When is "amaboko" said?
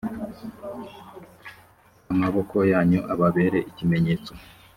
2.11-2.55